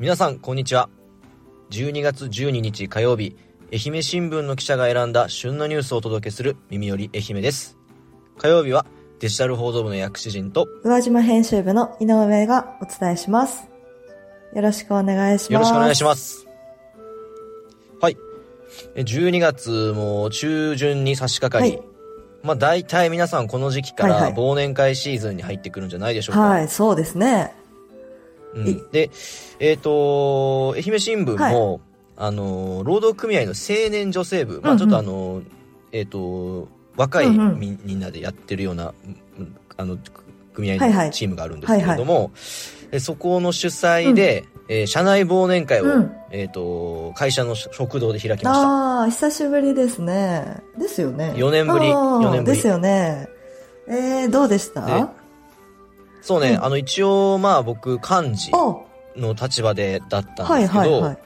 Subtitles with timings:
[0.00, 0.88] 皆さんこんにちは。
[1.70, 3.36] 12月12日火曜日
[3.72, 7.78] 愛媛新聞の記者が選んだ旬のニュースをお届けする耳より愛媛です。
[8.36, 8.86] 火曜日は
[9.20, 13.68] デジタル報道部の薬師陣と宇和島編集部の井上がお伝えします。
[14.52, 15.52] よろしくお願いします。
[15.52, 16.48] よろしくお願いします。
[18.00, 18.16] はい。
[18.96, 21.86] え12月も中旬に差し掛かり、はい。
[22.42, 24.32] まあ大体皆さんこの時期からはいはい。
[24.32, 27.54] 忘年会シーズンに入ってくるんじゃないでしょうか、はい、そうですね。
[28.54, 28.68] うん。
[28.68, 29.10] いで、
[29.60, 31.80] えっ、と、愛媛新聞も、
[32.16, 34.78] あの、労働組合の青年女性部、まあうんうん。
[34.78, 35.42] ちょっとあの、
[35.92, 37.58] えっ、と、若いうんうん。
[37.60, 38.94] み,、みんなでやってるような、
[39.38, 39.98] うんあの、
[40.52, 41.06] 組合はいはい。
[41.08, 42.30] のチームがあるんですけれども、
[42.92, 46.12] えそこの主催で、えー社内忘年会を、うん。
[46.30, 48.66] えっ、と、会社の食堂で開きました。
[48.68, 50.62] ああ、久しぶりですね。
[50.78, 51.34] ですよね。
[51.36, 52.56] 4年ぶりあー4年ぶり。
[52.56, 53.28] ですよね。
[53.88, 54.86] えー、どうでした？
[54.86, 55.04] で
[56.24, 56.64] そうね、うん。
[56.64, 58.76] あの、一応、まあ僕、幹事あ、
[59.14, 61.18] の立場でだったんはいですけど、はいはい。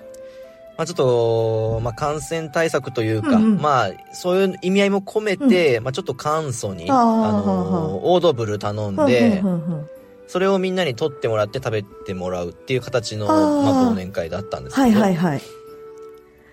[0.77, 9.89] まあちょっと、まあ感染対策というか、うんうんまあそういう意味合いも込めて、まあちょっと簡素に、あのーオードブル頼んで、うんうんうんうん。
[10.27, 15.43] それをみんなに取ってもらって食べてもらうっていう形の、まあ忘年会だったんですけど、はいはいはい。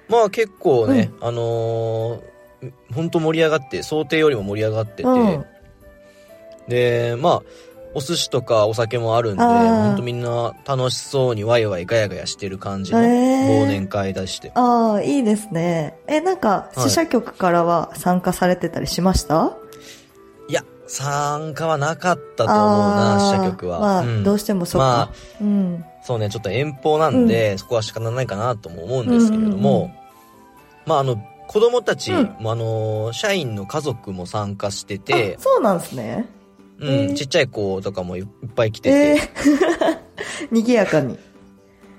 [0.08, 5.46] まあ結構ね、あのー、本当盛り上がって、想定よりも盛り上がってて、うん。
[6.68, 7.44] で、まあ、
[7.96, 14.52] お寿司とかお酒もあるんで、本当みんな楽しそうにワイワイガヤガヤしてる感じの忘年会だして。
[14.54, 15.98] ああ、いいですね。
[16.08, 19.56] え、なんか、はい支社局からは参加されてたりしました？
[20.50, 23.80] いや、参加はなかったと思うな、支社局は。
[23.80, 24.86] まあ、うんどうしてもそっか。
[24.88, 25.10] まあ、
[25.42, 25.86] うん。
[26.04, 29.92] そうね、ちょっと遠方なんで、そこは仕方ないかなとも思うんですけれども、うんうんうん
[30.86, 36.28] まあ、あの、子供たちうんも、あの、社員の家族も参加しててあ、そうなんですね。
[36.80, 41.18] うん、えーちっちゃい子とかもいっぱい来てえて、え 賑やかに。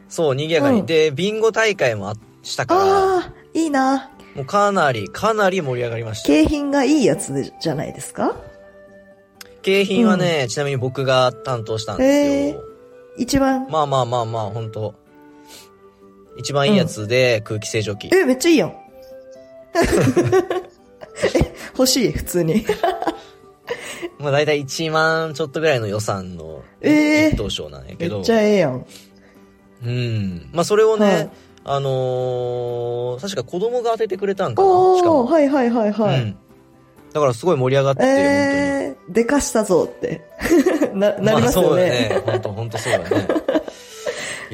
[0.09, 0.81] そう、賑やかに。
[0.81, 4.11] うんで、ビンゴ大会もあしたから、ああ、いいな。
[4.35, 6.27] もうかなり、かなり盛り上がりました。
[6.29, 8.37] 景品がいいやつでじゃないですか？
[9.62, 12.62] 景品はね、ちなみに僕が担当したんですよ。
[13.19, 14.95] 一番、まあまあまあまあ、本当
[16.37, 18.11] 一番いいやつで空気清浄機。
[18.15, 18.69] え、めっちゃいいやん。
[21.34, 22.67] え、欲しい、普通に。
[24.19, 27.34] まあ大体1万ちょっとぐらいの予算のえー？
[27.34, 28.16] 一等賞なんやけど。
[28.16, 28.87] めっちゃええやん。
[29.84, 30.49] うん。
[30.53, 31.31] まあそれをね、はい
[31.69, 35.26] あのー確か子供が当ててくれたんかなしかも。
[35.26, 36.22] はいはいはいはい。
[36.22, 36.37] うん。
[37.12, 40.22] だからすごい盛り上がってて、えー、でかしたぞって。
[40.94, 41.26] な、本当に。
[41.26, 41.91] なりますよまあそうだね。
[41.91, 42.22] ね。
[42.25, 43.28] 本当本当そうだね。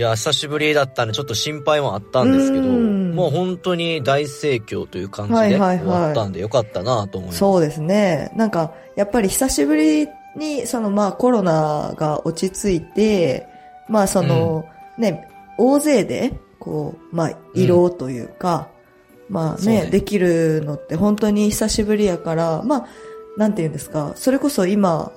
[0.03, 3.15] いや、久しぶりだったんでちょっと心配もあったんですけど、うん。
[3.15, 5.79] もう本当に大盛況という感じではいはいはい。
[5.79, 7.39] 終わったんでよかったなと思います。
[7.39, 8.33] そうですね。
[8.35, 13.47] なんか、やっぱり久しぶりに、そのまあコロナが落ち着いて、
[13.89, 14.65] まあその、
[14.99, 18.71] ね、大勢で、こう、まあ、移動というか、
[19.29, 19.91] まあねね。
[19.91, 22.87] できるのって本当に久しぶりやから、まあ、
[23.37, 25.13] なんて言うんですか、それこそ今、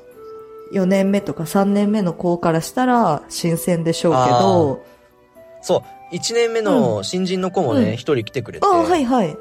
[0.74, 4.86] 4年目とか3年目の子からしたら新鮮でしょうけど、
[5.62, 7.84] そう、1年目の新人の子もうん。
[7.84, 9.36] ね、一、人来てくれて、ああ、はいはい。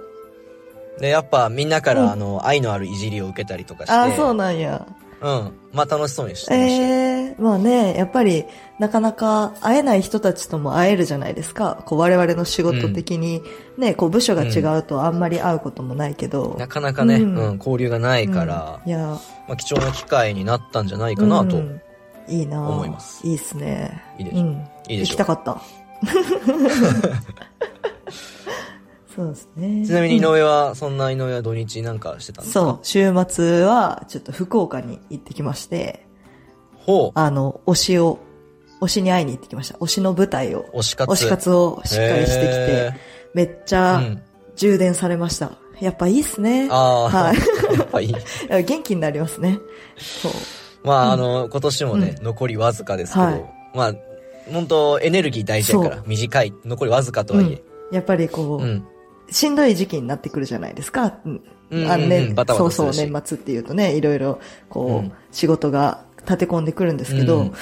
[1.00, 2.10] で、やっぱみんなから、うん。
[2.10, 4.86] あの、愛のあるいじりを受けたりとかして、ああ、そうなんや。
[5.24, 5.52] うん。
[5.72, 6.88] まあ楽しそうにしてましたよ。
[6.88, 8.44] ええまあね、やっぱり、
[8.78, 11.82] なかなか会えない人たちとも会えるじゃないですか。
[11.86, 13.42] こう我々の仕事的に、
[13.78, 16.56] ね、こう部署が違うとあんまり会うこともないけど。
[16.58, 18.98] なかなかね、ううんん、交流がないから、うんいや、
[19.48, 21.56] まあ貴重な機会になったんじゃないかなと。
[21.56, 21.80] うん
[22.26, 24.02] いいなぁ思いますいいっすね。
[24.18, 24.68] いいでしょうん。
[24.88, 25.60] いいでしょう行きたかった。
[29.14, 29.86] そうですね。
[29.86, 32.60] ちなみに井うん上は、そんな井上は土日なんかしてたんですか？
[32.60, 36.06] そう、週末は、ちょっと福岡に行ってきまして、
[36.74, 37.18] ほう。
[37.18, 38.18] あの、推しを、
[38.80, 39.78] 推しに会いに行ってきました。
[39.78, 41.12] 推しの舞台を、推し活。
[41.12, 42.92] 推し活をしっかりしてきてへ、
[43.34, 44.22] めっちゃうん
[44.56, 45.52] 充電されました。
[45.80, 46.68] やっぱいいっすね。
[46.70, 47.36] ああ、はい
[47.76, 48.14] やっぱいい。
[48.64, 49.58] 元気になりますね。
[49.96, 50.32] そう。
[50.84, 53.44] まあ、あの、今年もね、残りわずかですけど、はい
[53.74, 53.94] まあ、
[54.52, 57.62] 本当エネルギー大事やからそ、短い、残りわずかとはいえ。
[57.90, 58.86] やっぱりこう、うん。
[59.30, 61.18] しんどい時期になってくるじゃないですか。
[61.24, 61.40] うん。
[62.56, 65.12] そうそう、年末っていうとね、いろいろ、こう、うん。
[65.32, 67.52] 仕事が立て込んでくるんですけど、うん。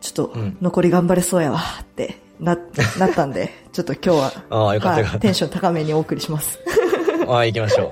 [0.00, 2.56] ちょっとうん、残り頑張れそうやわ、って、な、
[2.98, 5.34] なったんで、ちょっと今日は、ああ、よかったよかはい、ったテン。
[5.34, 6.60] ション高めにお送りします。
[7.26, 7.90] ああ、行きましょ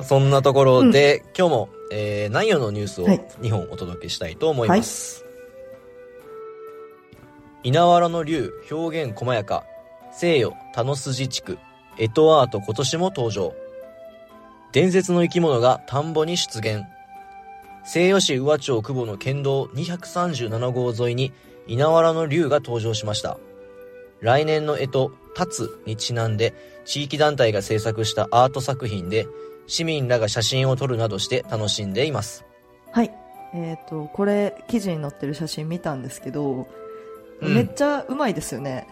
[0.00, 0.04] う。
[0.04, 3.24] そんなところで、今日も、えー、南予のニュースをはい。
[3.40, 5.24] 2本お届けしたいと思います。
[7.62, 9.64] 稲わらの竜、表現細やか、
[10.12, 11.58] 西洋、田の筋地区、
[11.98, 13.54] エトアート今年も登場。
[14.72, 16.84] 伝説の生き物が田んぼに出現。
[17.84, 21.32] 西予市宇和町久保の県道237号沿いに
[21.66, 23.38] 稲わらの竜が登場しました。
[24.20, 26.54] 来年の干支、立つにちなんで、
[26.84, 29.26] 地域団体が制作したアート作品で、
[29.66, 32.44] 市民らが写真を撮るなどして楽しんでいます。
[32.92, 33.12] はい。
[33.54, 36.66] えっ、と、これ、記事に載ってる写真見たんですけど、
[37.40, 38.86] うんめっちゃうまいですよね。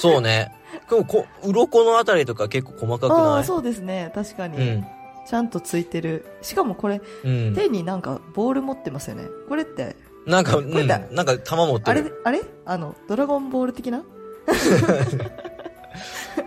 [0.00, 0.52] そうね。
[0.88, 4.10] でもこ、鱗のあたりとか結構細かくああ、ないそうですね。
[4.14, 4.86] 確かに、うん。
[5.26, 6.26] ちゃんとついてる。
[6.42, 7.54] しかもこれ、うん。
[7.54, 9.24] 手になんかボール持ってますよね。
[9.48, 10.70] これって、なんか、うん。
[10.70, 12.40] れだなんか玉持ってあれる。、あれ？
[12.64, 14.02] あの、ドラゴンボール的な？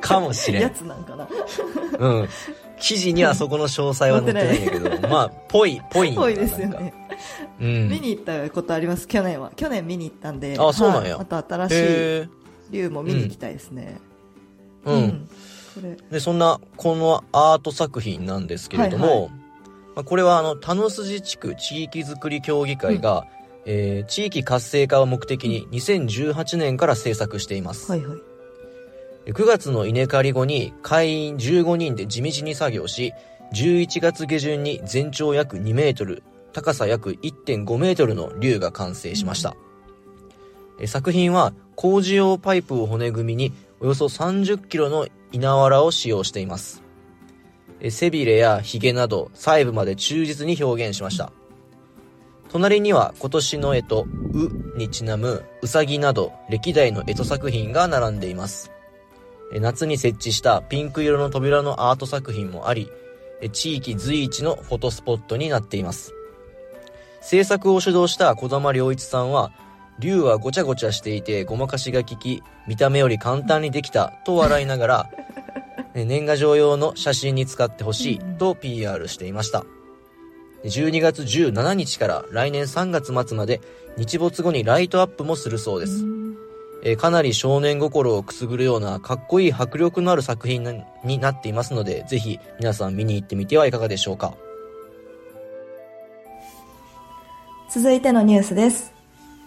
[0.02, 0.74] かもしれやん。
[0.74, 1.28] つなんかな。
[2.00, 2.30] うん。
[2.80, 6.94] 記事にはそこの詳細は載ってないんだけど、まあ、ぽい、ぽいんだぽいですよなんかね。
[7.62, 7.90] うん。
[7.90, 9.52] 見に行ったことあります、去年は。
[9.56, 10.58] 去年見に行ったんで。
[10.60, 12.28] あそうなんやはいまた新しいへ
[12.74, 13.98] 竜も見に行きたいですね。
[14.86, 14.92] え。
[14.92, 15.30] うん。
[15.76, 19.30] これ、で、そんな、このアート作品なんですけれども、はいは
[19.96, 23.28] まあ、これはあの、田野筋地区地域づくり協議会が、
[23.66, 27.90] えー地域活性化を目的に2018年から制作しています。
[27.90, 28.20] はいはい。
[29.28, 33.14] 9月の稲刈り後に会員15人で地道に作業し、
[33.54, 39.56] 11月下旬に全長約2メートル、高さ約1.5メートルの竜が完成しました。
[40.80, 46.84] え作品は工事用パイプを骨組みにおよそ30キロの稲わらを使用しています。
[47.90, 51.32] 背びれやヒゲなど細部まで忠実に表現しました。
[52.50, 58.72] 隣には今年の干支、うにちなむうさぎなど歴代の干支作品が並んでいます。
[59.60, 62.90] 夏に設置したピンク色の扉のアート作品もあり、
[63.52, 66.14] 地域随一のフォトスポットになっています。
[67.22, 69.52] 制作を主導した小玉良一さんは、
[70.00, 75.10] 竜はごちゃごちゃしていてごまかしが効き、見た目より簡単にできたと笑いながら、
[75.94, 79.64] え 年賀状用の写真に使ってほしいと PR していました。
[80.64, 83.60] 12月17日から来年3月末まで
[83.98, 86.04] 日没後にライトアップもするそうです。
[86.86, 90.74] えーかなり少年心をくすぐるようなかっこいい迫力のある作品な
[91.04, 94.34] になっていますので、ぜひ皆さん見に行ってみてはいかがでしょうか。
[97.70, 98.93] 続いてのニュースです。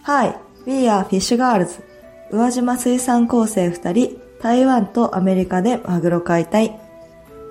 [0.08, 1.82] Hi, we are Fish Girls.
[2.31, 6.79] 宇和島水産高生2人、台湾とアメリカでマグロ解体。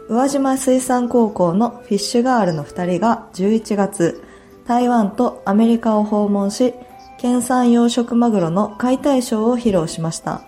[0.08, 4.24] 宇和島水産高校のフィッシュガールの2人が11月、
[4.66, 6.74] 台湾とアメリカを訪問し、
[7.18, 10.42] 県産養殖マグロの解体ショーを披露しました。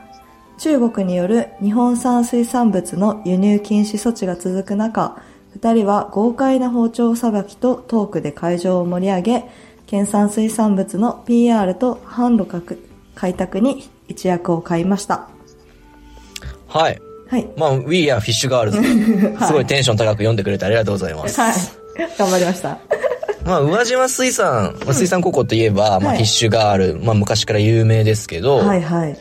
[0.59, 5.17] 中国による日本産水産物の輸入禁止措置が続く中、
[5.51, 9.45] 二人は豪快な包丁さばきとトークで会場を盛り上げ、
[9.87, 12.77] 県産水産物の PR と販路拡
[13.15, 15.29] 開拓に一役を買いました。
[16.67, 17.01] はい。
[17.29, 17.49] はい。
[17.57, 18.71] まあ、We are Fish Girls。
[19.47, 21.39] すごいテンション高く読んでくれてありがとうございます。
[21.39, 21.53] はい。
[22.17, 22.77] 頑張りました。
[23.45, 29.17] まあ、宇和島水産、まあ水産高校といえば、まあ、はいフィッシュガール、まあ、昔から有名ですけど、はいはい。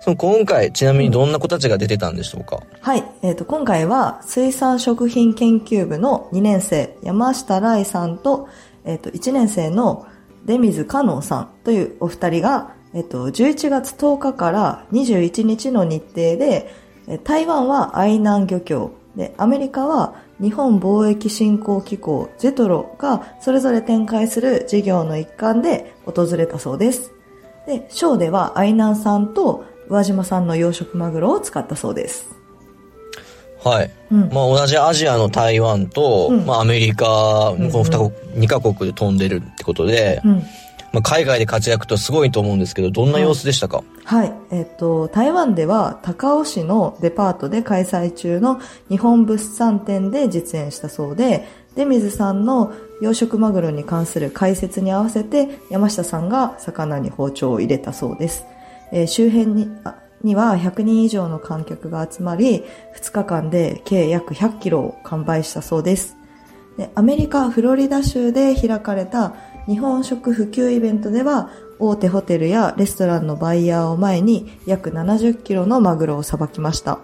[0.00, 3.04] その今回、ちなみにどんな子たちが出てたんでしょうか、はい。
[3.22, 8.48] えっ、と、今回は水産食品研究部の2年生、山下来さんと、
[8.84, 10.06] えっ、と、1年生の
[10.44, 16.74] 出水香音さんというお二人が、えっ、と、11月10日から21日の日程で、
[17.24, 27.12] 台湾は愛南漁協、で、アメリカは日本貿易振興機構、ジェトロがそれぞれ展開する事業の一環で訪れたそうです。
[27.66, 32.41] で、ショーでは愛南産と宇和島産の養殖マグロを使ったそうです。
[33.64, 33.90] はい。
[34.10, 40.42] うんまあ、同じアジアの台湾と、うんまあ、アメリカ、この2カ国、二カ国で飛んでるってことで、うん。
[40.92, 44.32] まあ、海外で活躍とすごいと思うんですけど、どんな様子でしたか、はい。
[44.50, 58.44] えっ、と、台湾では高尾市のデパートで開催中の日本物産展で実演したそうで、出水さんの養殖マグロに関する解説に合わせて山下さんが魚に包丁を入れたそうです。
[58.92, 62.64] えー周辺に、あには100人以上の観客が集まり、
[62.96, 66.16] 2日間で計約100キロを完売したそうです。
[66.76, 69.34] でアメリカ・フロリダ州で開かれた
[69.66, 77.00] 日本食普及イベントでは大手ホテルやレストランのバイヤーを前に約70キロのマグロをさばきました。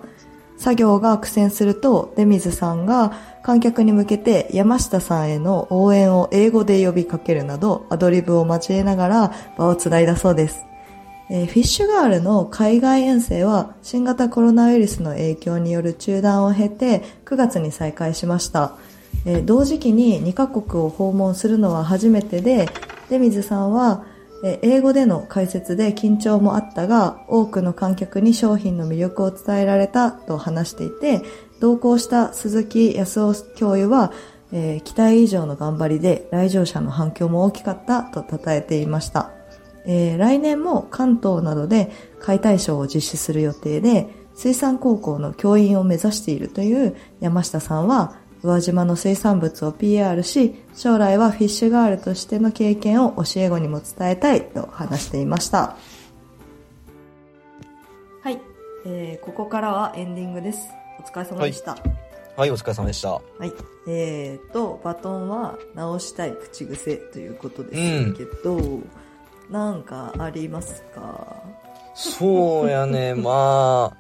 [0.57, 3.13] 作業が苦戦すると出水さんが
[3.45, 10.68] 観客に向けて山下さんへの応援を英語で呼びかけるなどアドリブを交えながら場をつないだそうです。
[11.31, 18.73] えーフィッシュガールの海外遠征は新型コロナウイルスの影響による中断を経て9月に再開しました。
[19.25, 22.69] えー同時期に2カ国を訪問するのは初めてで、
[23.11, 24.05] 出水さんは、
[24.45, 31.23] えー英語での解説で緊張もあったが、多くの観客に商品の魅力を伝えられたと話していて、
[31.61, 34.13] 同行した鈴木康夫教諭は、
[34.53, 39.38] え期待以上の頑張りで来場者の反響も大きかったと称えていました。
[39.89, 41.91] えーえー来年も関東などで
[42.21, 55.77] 解体ショーを実施する予定で、水産高校の教員を目指しているという山下さんは、宇和島の水産物を PR し、将来はフィッシュガールとしての経験を教え子にも伝えたいと話していました。
[58.23, 58.39] はい、
[58.87, 60.69] えーここからはエンディングです。
[61.01, 61.77] お疲れ様でした。
[62.37, 63.11] はい、お疲れ様でした。
[63.11, 63.53] はい。
[63.89, 68.81] えーと、バトンは直したい口癖ということですけど、
[69.51, 71.43] なんかありますか？
[71.95, 73.97] そうやね、 まあ、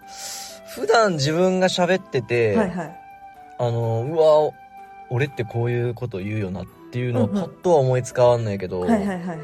[0.75, 3.01] 普段自分が喋ってて、はいはい。
[3.59, 4.51] あの、うわ、
[5.11, 9.39] 俺ってこういうこと言うよなっていうのをうんうんパッとは思いつかわんないけど、はいはいはいはい。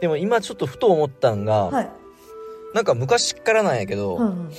[0.00, 1.90] でも今ちょっとふと思ったんが、はい。
[2.74, 4.50] なんか昔っからなんやけど、うんうん。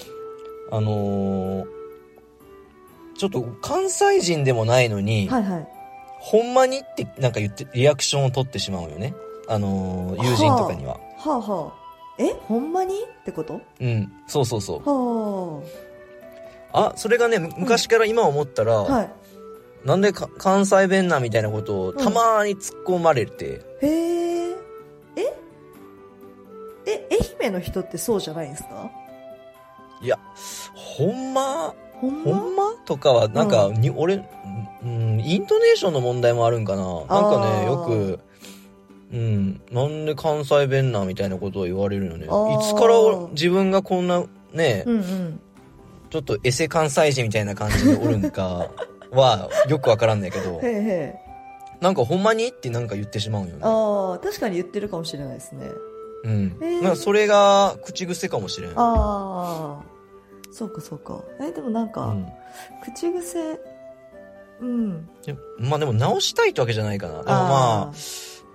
[0.71, 1.75] あのー
[3.17, 5.67] ちょっと関西人でもないのに、はいはい。
[6.19, 9.13] ほんまにってなんか言って、リアクションを取ってしまうよね。
[9.47, 10.99] あのー友人とかには。
[11.17, 11.73] はあはあ。
[12.17, 12.95] えほんまに？
[12.95, 13.61] ってこと？
[13.79, 14.89] うん、そうそうそう。
[15.59, 15.61] は
[16.73, 18.83] あ、それがね、む昔から今思ったら、あ。
[18.83, 19.09] はい。
[19.83, 24.55] なんでか関西弁なんみたいなことをたまに突っ込まれて、へえ。
[25.15, 25.33] え？
[26.87, 27.07] え、
[27.41, 28.89] 愛媛の人ってそうじゃないんですか？
[30.01, 30.19] いや、
[30.73, 32.37] ほんま、ほんま？
[32.37, 32.73] ほんま？
[32.85, 34.15] とかは、なんか、に、俺、
[34.83, 36.83] うん、イントネーションの問題もあるんかな。
[36.83, 38.19] なんかね、よく、
[39.15, 42.25] うん、なんで関西弁なんみたいなことを言われるよね。
[42.25, 45.39] いつから俺自分がこんな、ね、うんうん。
[46.09, 48.69] ちょっとエセ関西人みたいな感じでおるんか
[49.11, 51.19] は、よくわからんねんけど へ、えへえ。
[51.79, 53.61] なんかほんまにってなんか言ってしまうんよね。
[53.63, 55.69] ああ、確かに言ってるかもしれないですね。
[56.25, 56.57] うん。
[56.61, 58.71] へーなんかそれが口癖かもしれん。
[58.71, 59.83] ああ、
[60.51, 61.21] そうかそうか。
[61.39, 62.27] え、でもなんか、うん
[62.83, 63.59] 口癖、
[64.61, 65.09] うん。
[65.25, 67.13] でまあでも直したいってわけじゃないかな。
[67.13, 67.93] でもまあ、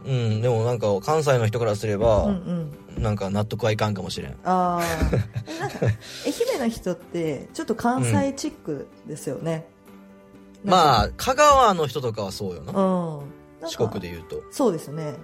[0.04, 3.02] うん、でもなんか関西の人からすれば、うんうん。
[3.02, 4.32] なんか納得はいかんかもしれん。
[4.44, 5.60] ああ。
[5.60, 9.66] なんか、愛媛の人って、ちょっと関西チックですよね。
[10.64, 12.72] まあ、香川の人とかはそうよな。
[12.74, 13.22] あ、う
[13.66, 13.68] ん。
[13.68, 14.42] 四か国で言うと。
[14.50, 15.16] そうですね。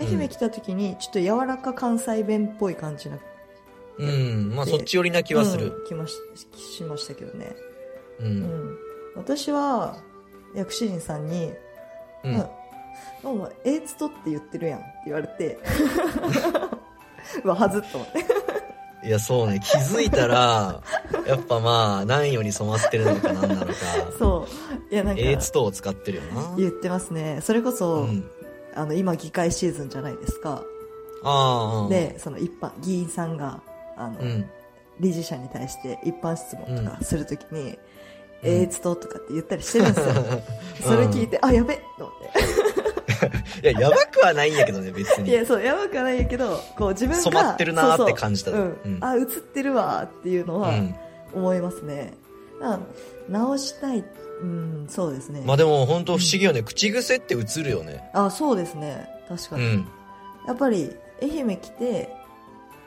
[0.00, 3.18] 愛媛来た時に、ちょっと柔らか関西弁っぽい感じな
[3.98, 5.74] うん、まあそっち寄りな気はする。
[5.76, 6.14] うん、気まし
[6.56, 7.56] しましたけどね。
[8.20, 8.24] う。
[8.24, 8.78] うんん。
[9.16, 9.98] 私は、
[10.54, 11.52] 薬師人さんに、
[12.24, 12.46] うん。
[13.24, 15.58] うんお前、エーツとって言ってるやんって言われて、
[17.44, 18.24] うわ、はずっと思って。
[19.06, 19.60] いや、そうね。
[19.60, 20.82] 気づいたら、
[21.26, 23.74] やっぱまあ、何より染まってるのかなんなのか。
[24.18, 24.46] そ
[24.90, 24.94] う。
[24.94, 26.54] いや、なんか、エーツ等を使ってるよな。
[26.56, 27.40] 言ってますね。
[27.42, 28.28] それこそ、うん。
[28.74, 30.62] あの、今、議会シーズンじゃないですか。
[31.22, 31.88] ああ。
[31.88, 33.60] で、その一般、議員さんが、
[33.96, 34.50] あの、うん。
[35.00, 37.78] 理事者に対して一般質問とかするときに、うん
[38.42, 40.14] えーつととかって言ったりしてるんですよ。
[40.80, 42.28] それ聞いて、あ、やべっと思って。
[43.62, 45.30] いや、やばくはないんやけどね、別に。
[45.30, 47.22] いや、そう、やばくはないけど、こう自分が。
[47.22, 48.78] 染まってるなーってそうそう感じたうん。
[48.84, 50.94] うんあ、映ってるわーっていうのはうん。
[51.34, 52.14] 思いますね。
[52.62, 52.78] あ
[53.28, 54.04] 直したい。
[54.40, 55.42] うん、そうですね。
[55.44, 56.62] まあでも本当不思議よね。
[56.62, 58.08] 口癖って映るよね。
[58.14, 59.08] あ、そうですね。
[59.28, 59.64] 確かに。
[59.64, 59.88] うん。
[60.46, 62.08] やっぱり、愛媛来て、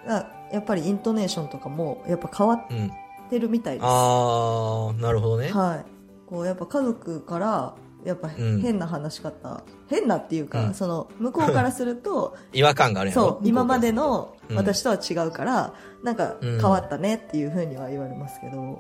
[0.08, 2.92] あやっぱりイントネーションとかも、やっぱ変わっうん。
[3.30, 3.84] てるみたいです。
[3.86, 5.50] あー、なるほどね。
[5.52, 5.86] はい。
[6.30, 8.60] こう、やっぱ家族から、やっぱん。
[8.62, 10.74] 変な話し方、変なっていうか、うん。
[10.74, 14.58] その、向こうからすると、 違和感があるそう、今までのうん。
[14.58, 16.60] 私とは違うから、なんかうん。
[16.60, 18.80] 変わったねっていうふうには言われますけど、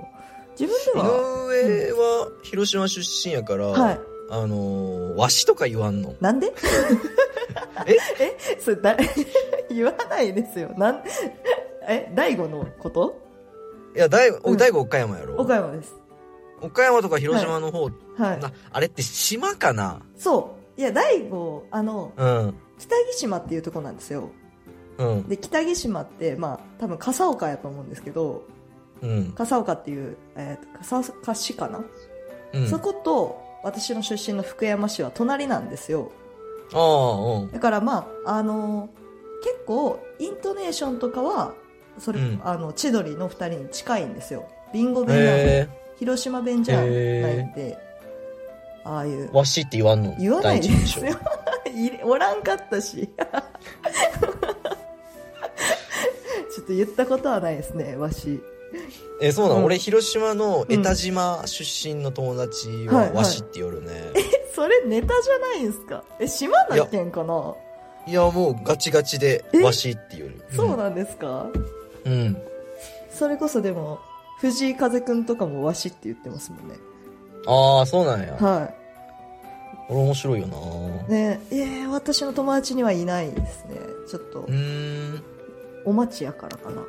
[0.60, 4.00] 自分井では、上は広島出身やから、はい。
[4.34, 6.14] あのー、わしとか言わんの？
[6.22, 6.54] なんで？
[7.86, 7.98] え？
[8.56, 8.60] え？
[8.62, 9.06] それ誰
[9.70, 10.72] 言わないですよ。
[10.78, 11.04] なん、
[11.88, 13.20] え、大悟のこと？
[13.96, 14.78] いや、大、うん。
[14.78, 15.36] 岡山やろ。
[15.36, 15.94] 岡山です。
[16.62, 17.92] 岡山とか広島の方、はい。
[18.40, 20.02] なあれって島かな？
[20.16, 20.80] そう。
[20.80, 22.56] いや、大悟、あの、うん。
[22.80, 24.30] 北木島っていうとこなんですよ。
[24.98, 25.28] うん。
[25.28, 28.44] で、北木島って、まあ、多分笠岡やと思うんですけど、
[29.02, 29.32] うん。
[29.34, 31.84] 笠岡っていう、えーと、笠岡市かな、
[32.54, 32.68] うん。
[32.68, 36.12] そこと、私の出身の福山市は隣なんですよ。
[36.74, 37.52] ああ、うん。
[37.52, 39.02] だからまあ、あのー
[39.44, 41.56] 結構、イントネーションとかは、
[41.98, 44.48] それ、うんあの、千鳥の二人に近いんですよ。
[44.72, 45.70] ビンゴ弁なんで、へ
[46.02, 46.90] 広島弁じゃないん
[47.54, 47.78] で、
[48.84, 49.38] ああいうえ。。
[49.38, 50.16] わしって言わんの？
[50.20, 51.06] 言わないですよ。
[52.04, 53.08] おらんかったし。
[56.56, 58.42] ちょっと言ったことはないですね、わし。
[59.22, 63.92] え、そうなの、うん俺、広島の江田島出身の友達はいははいわしって言うよね。
[64.16, 66.04] え、それネタじゃないんすか？
[66.20, 67.54] え、島根県かな？
[68.08, 69.62] いや、もうガチガチでえ？
[69.62, 70.32] わしって言うよ。
[70.56, 71.46] そうなんですか？
[72.06, 72.12] うん。
[72.12, 72.38] うん。
[73.14, 74.00] それこそでも、
[74.42, 76.76] 藤井風くんとかもわしって言ってますもんね。
[77.46, 78.34] ああ、そうなんや。
[78.34, 78.74] はい。
[79.88, 80.58] これ面白いよな。
[81.08, 81.40] ね。
[81.52, 83.76] えー私の友達にはいないですね。
[84.10, 84.40] ちょっと。
[84.42, 85.24] うーん。
[85.86, 86.84] お待ちやからかな。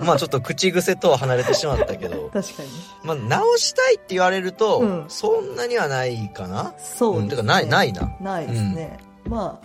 [0.04, 2.30] まあちょっと口癖とは離れてしまったけど。
[2.32, 2.68] 確かに。
[3.02, 5.04] まあ直したいって言われると、うん。
[5.08, 6.74] そんなにはないかな。
[6.78, 8.08] そうですね、んてかないないな。
[8.20, 9.60] ないですね、ま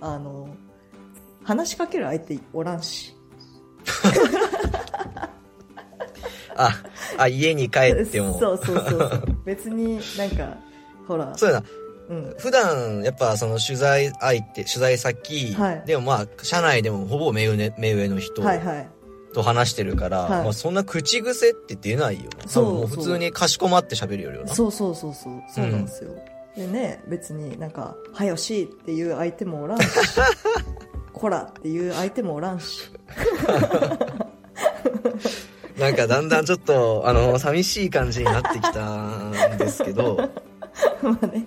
[0.00, 0.48] ああの
[1.44, 3.16] 話しかける相手おらんし
[6.56, 6.74] あ
[7.18, 8.38] あ家に帰っても。
[8.38, 9.36] そうそうそうそう。
[9.44, 10.56] 別になんか
[11.06, 11.32] ほら。
[11.36, 11.66] そうやな。
[12.08, 12.34] うん。
[12.38, 15.82] 普段やっぱその取材相手取材先、はい。
[15.86, 18.88] でもまあ社内でもほぼ目上目上の人はいはい。
[19.32, 20.44] と話してるから、はい。
[20.44, 22.30] まあ、そんな口癖って出ないよ。
[22.42, 22.86] なそう。
[22.86, 24.54] 普通にかしこまって喋るよりはな。
[24.54, 25.42] そうそうそうそう。
[25.48, 26.10] そうなんですよ、
[26.56, 29.86] でね別になんか「はよし」っていう相手もおらんし
[31.12, 32.90] 「こら」っていう相手もおらんし
[35.78, 40.16] なんかだんだんちょっとあの寂しい感じになってきたんですけど、
[41.02, 41.44] まあね。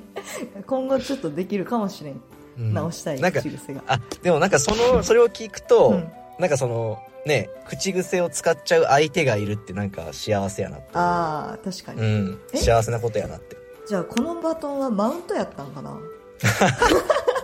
[0.67, 2.21] 今後ちょっとできるかもしれん。
[2.59, 2.73] うん。
[2.73, 3.19] 直したい。
[3.19, 3.83] 口癖が。
[3.87, 6.11] あでもなんかそのそれを聞くと、うん。
[6.37, 10.87] なんかそのね口癖を使っちゃう相手がいるってなんか幸せやなって。
[10.93, 12.39] ああ確かに、うん。
[12.53, 12.57] え？
[12.57, 13.57] 幸せなことやなって。
[13.87, 15.97] じゃあこのバトンはマウントやったんかな？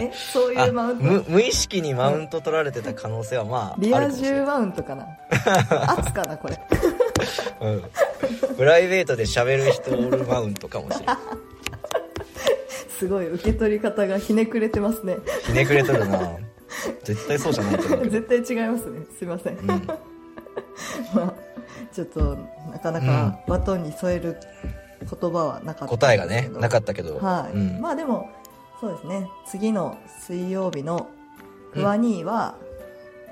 [0.00, 1.04] えそういあうマウント？
[1.04, 5.06] 無無意識にマウント取られてた可能性はまあリア充マウントかな？
[5.98, 6.60] 圧かなこれ。
[7.60, 11.16] うん、プライベートで喋る人おるマウントかもしれない
[12.98, 15.16] すごい受け取り方がひねくれてますね。
[15.44, 16.32] ひねくれとるな。
[17.02, 19.00] 絶対そうじゃないと思う 絶対違いますね。
[19.18, 19.74] すいません、うん、ま
[21.16, 21.34] あ
[21.92, 22.38] ちょっと
[22.70, 24.36] なかなかバトンに添える
[25.00, 27.80] 言葉はなかった答えがねなかっったけど、はい、うん。
[27.80, 28.30] まあでも
[28.80, 29.28] そうですね。
[29.46, 31.10] 次の水曜日の
[31.72, 32.56] クワニーは、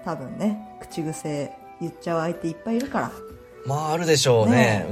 [0.04, 3.12] 多分ね口癖言っちゃう相手いっぱいいるから。
[3.66, 4.86] まああるでしょうね。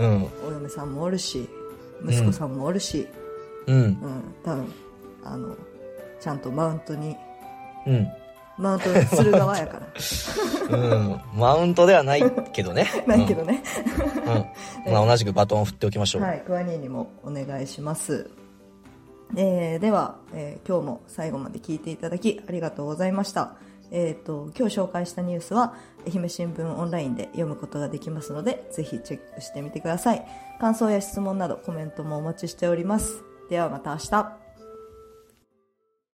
[0.46, 1.48] お嫁さんもおるし
[2.04, 3.06] 息子さんもおるし、
[3.66, 3.76] うん。
[3.76, 3.82] うん。
[3.82, 4.34] うん。
[4.44, 4.74] 多分
[5.24, 5.56] あの
[6.20, 7.16] ちゃんとマウントに
[7.86, 8.08] うん。
[8.58, 9.80] マウントする側やか
[10.70, 10.76] ら。
[10.76, 11.20] うん。
[11.34, 12.22] マウントではない
[12.52, 12.88] けどね。
[13.06, 13.62] ないけどね、
[14.86, 16.40] うん、 まあ、同じくバトンを振っておきましょう、はい。
[16.40, 18.30] クワニーにもお願いします
[19.34, 23.56] えーでは、えー今日も最後まで聞いていただきありがとうございました。
[23.90, 25.74] えっ、と、今日紹介したニュースは、
[26.06, 30.26] 愛媛新聞オンラインで読むことができますので、ぜひチェックしてみてください。
[30.60, 33.22] 感想や質問などコメントもお待ちしております。
[33.48, 34.45] ではまた明日。